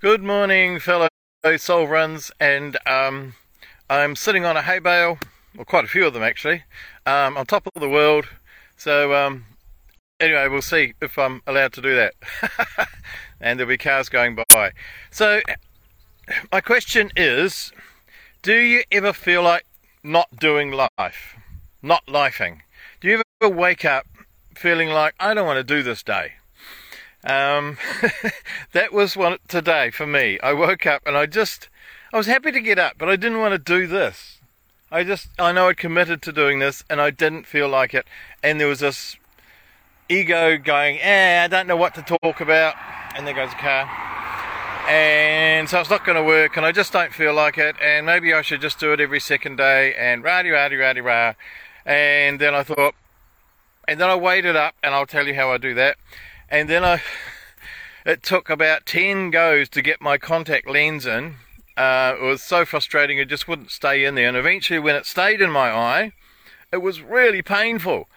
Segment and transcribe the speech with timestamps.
[0.00, 1.08] Good morning, fellow
[1.56, 3.34] sovereigns, and um,
[3.90, 5.18] I'm sitting on a hay bale,
[5.56, 6.62] or quite a few of them actually,
[7.04, 8.28] um, on top of the world.
[8.76, 9.46] So, um,
[10.20, 12.14] anyway, we'll see if I'm allowed to do that.
[13.40, 14.70] and there'll be cars going by.
[15.10, 15.40] So,
[16.52, 17.72] my question is
[18.42, 19.66] do you ever feel like
[20.04, 21.34] not doing life?
[21.82, 22.60] Not lifing?
[23.00, 24.06] Do you ever wake up
[24.54, 26.34] feeling like, I don't want to do this day?
[27.28, 27.76] Um,
[28.72, 30.40] that was one today for me.
[30.40, 31.68] I woke up and I just,
[32.12, 34.38] I was happy to get up, but I didn't want to do this.
[34.90, 38.06] I just, I know I committed to doing this and I didn't feel like it.
[38.42, 39.16] And there was this
[40.08, 42.74] ego going, eh, I don't know what to talk about.
[43.14, 43.90] And there goes a car.
[44.88, 47.76] And so it's not going to work and I just don't feel like it.
[47.82, 51.34] And maybe I should just do it every second day and rah rah rah rah.
[51.84, 52.94] And then I thought,
[53.86, 55.98] and then I waited up and I'll tell you how I do that
[56.50, 57.02] and then I
[58.04, 61.36] it took about 10 goes to get my contact lens in.
[61.76, 64.28] Uh, it was so frustrating it just wouldn't stay in there.
[64.28, 66.12] And eventually when it stayed in my eye
[66.72, 68.08] it was really painful.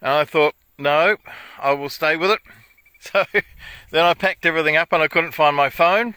[0.00, 1.16] And I thought no
[1.58, 2.40] I will stay with it.
[3.02, 6.16] So then I packed everything up and I couldn't find my phone.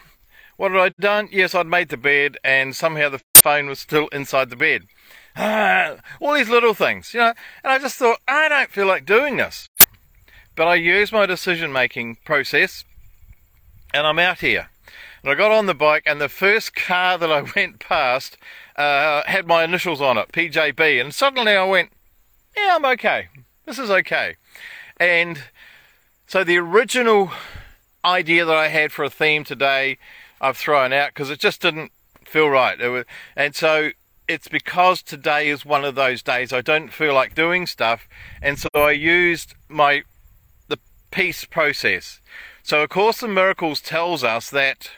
[0.58, 1.30] What had I done?
[1.32, 4.82] Yes I'd made the bed and somehow the phone was still inside the bed.
[5.34, 7.32] Ah, all these little things you know?
[7.64, 9.70] And I just thought I don't feel like doing this
[10.56, 12.84] but I use my decision making process
[13.94, 14.70] and I'm out here.
[15.22, 18.36] And I got on the bike, and the first car that I went past
[18.76, 21.00] uh, had my initials on it, PJB.
[21.00, 21.90] And suddenly I went,
[22.56, 23.28] Yeah, I'm okay.
[23.64, 24.36] This is okay.
[24.98, 25.44] And
[26.26, 27.30] so the original
[28.04, 29.96] idea that I had for a theme today,
[30.40, 31.92] I've thrown out because it just didn't
[32.24, 32.78] feel right.
[32.78, 33.90] Was, and so
[34.28, 38.06] it's because today is one of those days I don't feel like doing stuff.
[38.42, 40.02] And so I used my
[41.14, 42.20] peace process.
[42.64, 44.90] So, A Course in Miracles tells us that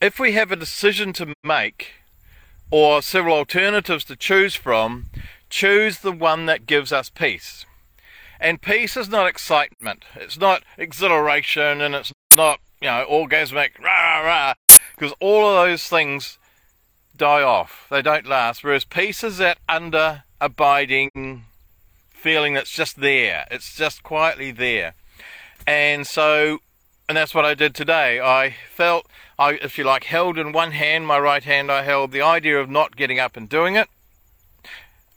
[0.00, 1.94] if we have a decision to make
[2.70, 5.06] or several alternatives to choose from,
[5.50, 7.66] choose the one that gives us peace.
[8.38, 14.20] And peace is not excitement, it's not exhilaration, and it's not, you know, orgasmic, rah,
[14.20, 14.54] rah,
[14.94, 16.38] because all of those things
[17.16, 17.88] die off.
[17.90, 18.62] They don't last.
[18.62, 21.46] Whereas peace is that under abiding
[22.10, 24.94] feeling that's just there, it's just quietly there.
[25.66, 26.58] And so,
[27.08, 28.20] and that's what I did today.
[28.20, 29.06] I felt,
[29.38, 32.58] I, if you like, held in one hand, my right hand, I held the idea
[32.60, 33.88] of not getting up and doing it,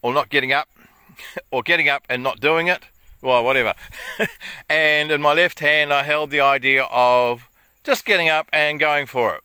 [0.01, 0.67] or not getting up,
[1.51, 2.83] or getting up and not doing it,
[3.21, 3.73] well, whatever.
[4.69, 7.47] and in my left hand, I held the idea of
[7.83, 9.41] just getting up and going for it.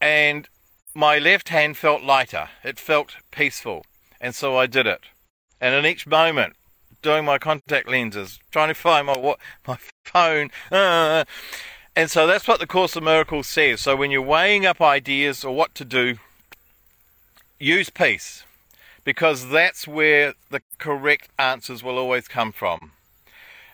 [0.00, 0.48] And
[0.94, 3.84] my left hand felt lighter, it felt peaceful,
[4.20, 5.02] and so I did it.
[5.60, 6.54] And in each moment,
[7.02, 9.34] doing my contact lenses, trying to find my
[9.66, 10.50] my phone.
[10.70, 11.24] Uh,
[11.96, 13.80] and so that's what the Course of Miracles says.
[13.80, 16.18] So when you're weighing up ideas or what to do,
[17.58, 18.44] use peace,
[19.04, 22.92] because that's where the correct answers will always come from.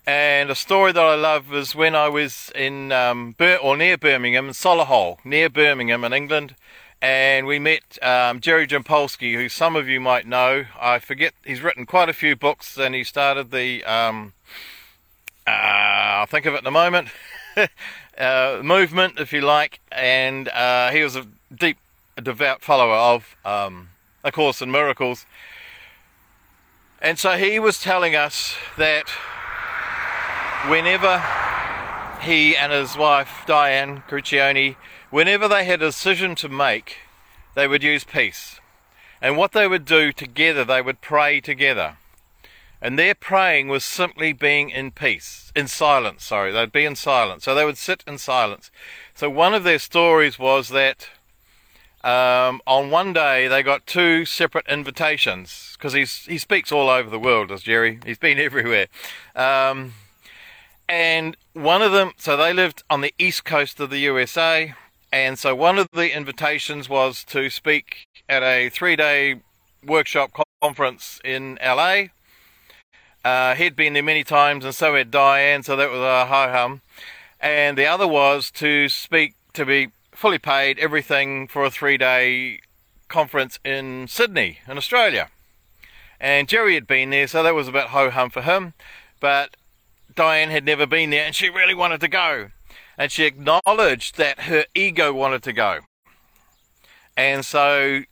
[0.06, 4.46] And a story that I love is when I was in um, or near Birmingham,
[4.46, 6.54] in Solihull, near Birmingham in England,
[7.02, 10.64] and we met um, Jerry Jampolsky, who some of you might know.
[10.80, 14.32] I forget he's written quite a few books, and he started the um,
[15.46, 17.08] uh, I'll think of it in a moment
[18.18, 21.78] uh, movement, if you like, and uh, he was a deep,
[22.20, 23.90] devout follower of um,
[24.24, 25.24] A Course in Miracles.
[27.00, 29.08] And so he was telling us that
[30.68, 31.22] whenever
[32.22, 34.76] he and his wife Diane Cirincione
[35.16, 36.98] Whenever they had a decision to make,
[37.54, 38.60] they would use peace.
[39.22, 41.96] And what they would do together, they would pray together.
[42.82, 47.44] And their praying was simply being in peace, in silence, sorry, they'd be in silence.
[47.44, 48.70] So they would sit in silence.
[49.14, 51.08] So one of their stories was that
[52.04, 57.18] um, on one day they got two separate invitations because he speaks all over the
[57.18, 58.00] world, does Jerry?
[58.04, 58.88] He's been everywhere.
[59.34, 59.94] Um,
[60.86, 64.74] and one of them, so they lived on the east coast of the USA
[65.12, 69.40] and so one of the invitations was to speak at a three day
[69.84, 70.30] workshop
[70.60, 72.04] conference in LA.
[73.24, 76.50] Uh, he'd been there many times, and so had Diane, so that was a ho
[76.52, 76.80] hum.
[77.40, 82.60] And the other was to speak, to be fully paid, everything for a three day
[83.08, 85.28] conference in Sydney, in Australia.
[86.20, 88.74] And Jerry had been there, so that was a ho hum for him.
[89.20, 89.56] But
[90.14, 92.50] Diane had never been there, and she really wanted to go
[92.98, 95.80] and she acknowledged that her ego wanted to go.
[97.16, 98.02] And so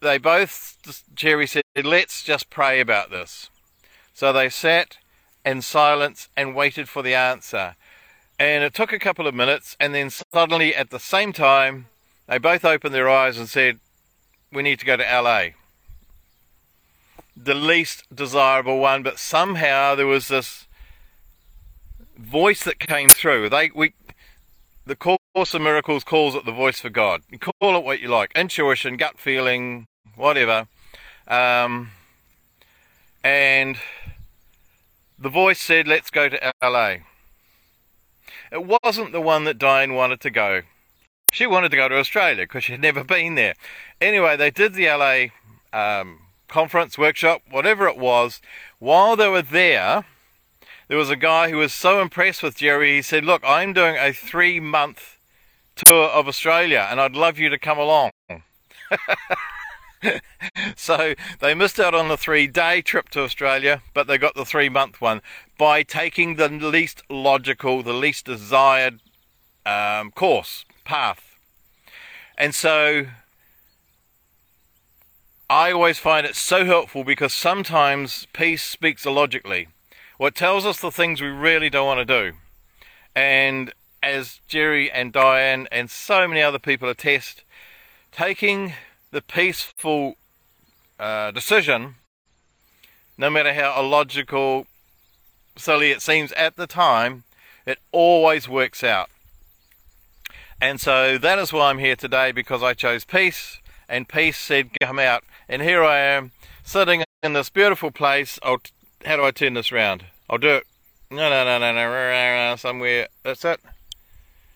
[0.00, 3.50] they both, Jerry said, let's just pray about this.
[4.14, 4.98] So they sat
[5.44, 7.76] in silence and waited for the answer.
[8.38, 11.86] And it took a couple of minutes, and then suddenly at the same time,
[12.26, 13.78] they both opened their eyes and said,
[14.52, 15.50] We need to go to LA.
[17.36, 20.66] The least desirable one, but somehow there was this
[22.16, 23.48] voice that came through.
[23.48, 23.92] They we
[24.86, 27.22] the Course of Miracles calls it the voice for God.
[27.30, 30.68] You call it what you like, intuition, gut feeling, whatever.
[31.26, 31.90] Um,
[33.24, 33.76] and
[35.18, 36.98] the voice said, "Let's go to LA."
[38.52, 40.62] It wasn't the one that Diane wanted to go.
[41.32, 43.54] She wanted to go to Australia because she'd never been there.
[44.00, 45.26] Anyway, they did the LA
[45.72, 48.40] um, conference, workshop, whatever it was.
[48.78, 50.04] While they were there,
[50.88, 53.96] there was a guy who was so impressed with Jerry, he said, Look, I'm doing
[53.96, 55.18] a three month
[55.74, 58.10] tour of Australia and I'd love you to come along.
[60.76, 64.44] so they missed out on the three day trip to Australia, but they got the
[64.44, 65.22] three month one
[65.58, 69.00] by taking the least logical, the least desired
[69.64, 71.38] um, course, path.
[72.38, 73.06] And so
[75.50, 79.68] I always find it so helpful because sometimes peace speaks illogically.
[80.18, 82.36] What tells us the things we really don't want to do.
[83.14, 83.72] And
[84.02, 87.44] as Jerry and Diane and so many other people attest,
[88.12, 88.72] taking
[89.10, 90.16] the peaceful
[90.98, 91.96] uh, decision,
[93.18, 94.66] no matter how illogical,
[95.56, 97.24] silly it seems at the time,
[97.66, 99.10] it always works out.
[100.60, 103.58] And so that is why I'm here today because I chose peace,
[103.88, 105.24] and peace said, Come out.
[105.48, 106.32] And here I am,
[106.64, 108.38] sitting in this beautiful place.
[108.42, 108.62] I'll
[109.06, 110.04] how do I turn this round?
[110.28, 110.66] I'll do it.
[111.12, 113.06] No, no, no, no, no, somewhere.
[113.22, 113.60] That's it.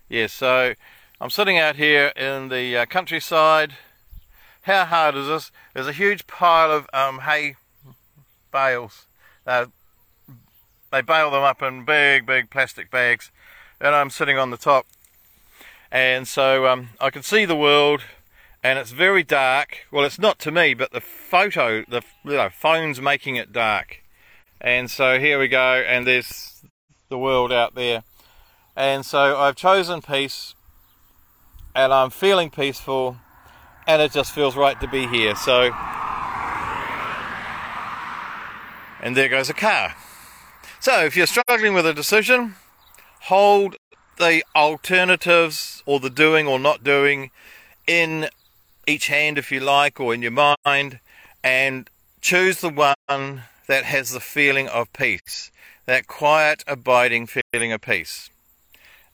[0.09, 0.75] Yes, so
[1.21, 3.75] I'm sitting out here in the uh, countryside.
[4.63, 5.53] How hard is this?
[5.73, 7.55] There's a huge pile of um, hay
[8.53, 9.07] bales.
[9.47, 9.67] Uh,
[10.91, 13.31] they bale them up in big, big plastic bags,
[13.81, 14.85] and I'm sitting on the top.
[15.93, 18.03] And so um, I can see the world,
[18.65, 19.87] and it's very dark.
[19.93, 24.03] Well, it's not to me, but the photo, the you know, phone's making it dark.
[24.61, 26.63] And so here we go, and there's
[27.09, 28.03] the world out there.
[28.77, 30.55] And so I've chosen peace,
[31.75, 33.17] and I'm feeling peaceful,
[33.87, 35.35] and it just feels right to be here.
[35.35, 35.71] So,
[39.03, 39.95] and there goes a car.
[40.79, 42.57] So if you're struggling with a decision,
[43.23, 43.77] hold
[44.19, 47.31] the alternatives or the doing or not doing
[47.87, 48.29] in
[48.87, 51.01] each hand if you like or in your mind
[51.43, 51.89] and
[52.21, 55.53] choose the one that has the feeling of peace,
[55.87, 58.29] that quiet, abiding feeling of peace.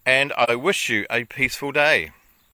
[0.07, 2.13] And I wish you a peaceful day.